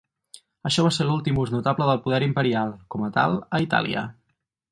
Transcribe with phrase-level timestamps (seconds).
[0.69, 4.07] Això va ser l'últim ús notable del poder imperial, com a tal, a Itàlia.